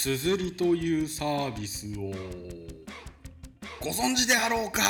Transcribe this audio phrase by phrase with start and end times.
[0.00, 2.12] すずりというサービスを
[3.80, 4.80] ご存知であろうか？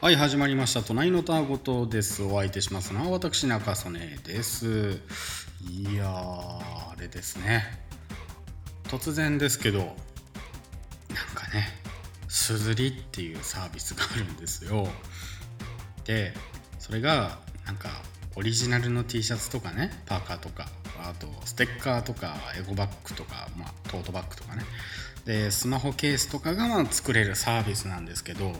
[0.00, 0.82] はい始まりました。
[0.82, 2.24] 隣のたごとです。
[2.24, 5.00] お相手しますのは私中曽根です。
[5.70, 7.66] いやーあれですね。
[8.88, 9.88] 突然ですけどなん
[11.36, 11.68] かね
[12.26, 14.88] すずりっていうサービスがあるんですよ。
[16.04, 16.34] で
[16.80, 17.90] それがなんか
[18.36, 20.68] オリジナルの T シャツとかねパーカーとか
[21.02, 24.62] あとステッカーとかエゴバッグとか、まあ、トートバッグとかね。
[25.24, 28.52] でスマホケースとかがまあ作れるサービスなんですけど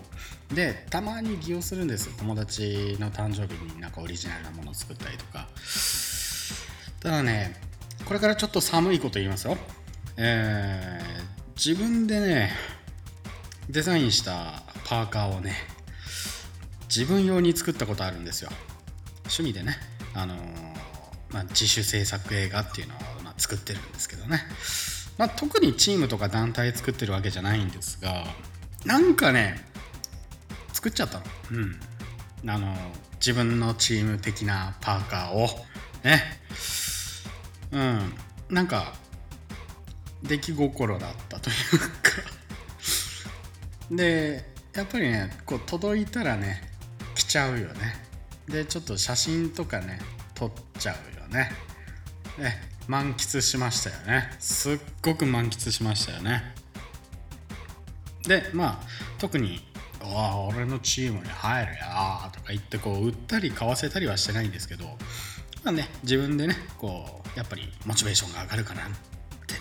[0.52, 5.46] でたまに利用するんです友達の誕生日になんかオリジナルなものを作ったりとか。
[7.00, 7.54] ただね
[8.04, 9.56] これからちょっと寒いこと言いますよ。
[10.16, 12.50] えー、自分でね
[13.68, 15.54] デザインしたパーカーをね
[16.88, 18.50] 自分用に作ったことあるんですよ。
[19.26, 19.76] 趣味でね、
[20.14, 20.38] あのー、
[21.30, 24.40] まあ、自主制作映画っていうのを、まあ、作ってるんですけどね、
[25.18, 28.24] まあ、特にチームとか団体作ってるわけじゃないんですが
[28.84, 29.64] なんかね
[30.72, 31.24] 作っちゃったの。
[31.52, 31.54] う
[32.46, 32.50] ん。
[32.50, 32.76] あのー、
[33.14, 35.48] 自分のチーム的なパーカーを
[36.04, 36.22] ね。
[37.72, 38.14] うん。
[38.50, 38.94] なんか
[40.22, 41.86] 出来心だったというか。
[43.90, 46.60] でやっぱりねこう届いたらね
[47.14, 48.05] 来ちゃうよね。
[48.48, 49.98] でちょっと写真とかね
[50.34, 51.50] 撮っちゃうよね。
[52.38, 54.30] ね満喫しましたよね。
[54.38, 56.42] すっごく満喫しましたよね。
[58.22, 58.86] でまあ
[59.18, 59.64] 特に
[60.02, 61.78] 「ああ俺のチームに入るよ」
[62.32, 64.84] とか言ってこう売ったり買わせたりはしてないんですけど
[65.64, 68.86] まあね自分でねこうやっぱりモチベーションが上がるかなっ
[69.46, 69.60] てね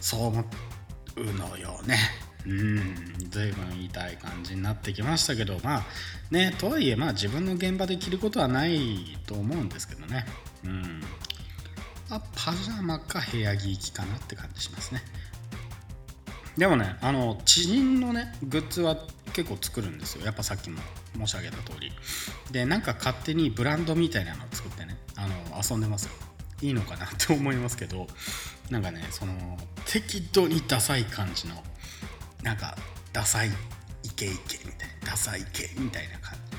[0.00, 0.44] そう思
[1.16, 2.27] うのよね。
[2.46, 5.86] うん随分痛い感じになってきましたけどまあ
[6.30, 10.26] ねとはいえまあ自分の現場で着ることはないと思うんですけどね。
[10.64, 11.02] うん。
[12.10, 15.02] あパジャマか部屋着行きかなって感じしますね。
[16.56, 18.96] でもねあの知人のねグッズは
[19.32, 20.24] 結構作るんですよ。
[20.24, 20.80] やっぱさっきも
[21.16, 21.92] 申し上げた通り。
[22.50, 26.12] でなんか勝手にブランドみたいなのを作ってねあの遊んでますよ。
[26.62, 28.06] いいのかなって思いますけど
[28.70, 29.32] なんかねその
[29.84, 31.54] 適度にダサい感じの
[32.42, 32.76] なんか
[33.12, 36.56] ダサいイケイケみたいなダサい系みたいな感じ、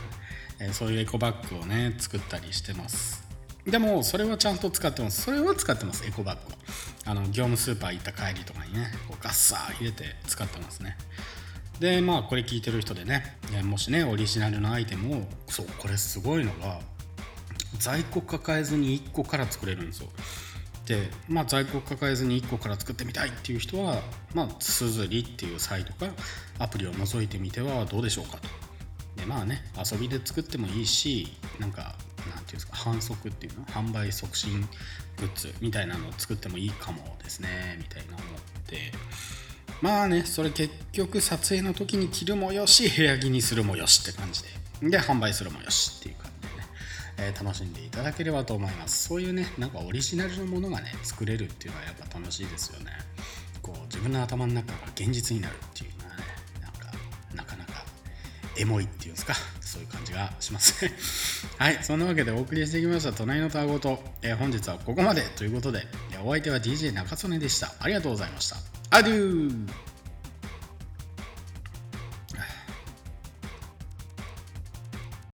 [0.66, 3.28] えー、そういうエコバッグをね作ったりしてます。
[3.66, 5.22] でもそれはちゃんと使ってます。
[5.22, 6.54] それは使ってますエコバッグ
[7.06, 10.98] あの業務スーパー行った帰りとかにねこうガッサー入れて使ってますね。
[11.80, 16.80] でまあこれ聞いてる人でねもしねオリジナルのアイテムをそうこれすごいのが
[17.78, 20.10] 在庫抱えずに1個から作れるんですよ、
[21.28, 24.02] まあ、在庫を抱えずに1個から作ってみたいっていう人は、
[24.34, 26.08] まあ、すずりっていうサイトか
[26.58, 28.48] アプリを覗いてみてはどうでしょうかと。
[29.16, 31.28] でまあね遊びで作ってもいいし
[31.60, 31.96] なんか
[32.34, 33.66] なんていうんですか反則っていうの？
[33.66, 34.62] 販売促進
[35.18, 38.28] グッズみたいなのを作ってもいいかもですねみたいな思っ
[38.66, 38.92] て。
[39.82, 44.50] まあねそれ結局撮影の時に着るもよし部屋着にするもよしって感じで。
[44.90, 46.29] で販売するもよしっていう感じ。
[46.29, 46.29] でね、
[47.22, 49.08] えー、楽しんでいただければと思います。
[49.10, 52.92] そういうねなんかオリジナルのものがね作れるっていうのはやっぱ楽しいですよね。
[53.62, 56.24] こう自分の頭の中が現実になるっていうのはね
[56.62, 56.92] なんか
[57.36, 57.84] なかなか
[58.58, 59.34] エモいっていうんですか？
[59.62, 60.86] そういう感じがします。
[60.86, 60.94] ね
[61.60, 65.86] はいそんなわけでお送りしてきました隣のタワごと、えー、本日はここまでということで
[66.24, 67.74] お相手は DJ 中曽根でした。
[67.80, 68.58] ありがとうございました。
[68.92, 69.89] アデュー。